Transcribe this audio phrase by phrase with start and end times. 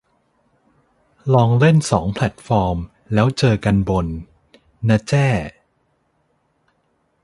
[1.33, 2.77] ลองเล่นสองแพลตฟอร์ม
[3.13, 4.07] แล้วเจอกันบน
[4.87, 5.27] นะแจ้